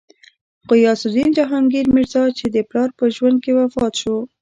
[0.69, 4.15] غیاث الدین جهانګیر میرزا، چې د پلار په ژوند کې وفات شو.